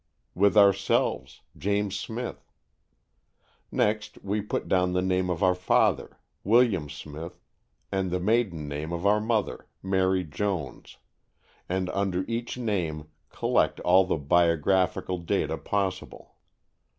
[0.33, 2.49] With ourselves, James Smith!
[3.71, 7.39] Next we put down the name of our father, William Smith,
[7.91, 10.97] and the maiden name of our mother, Mary Jones,
[11.69, 16.33] and under each name collect all the biographical data possible.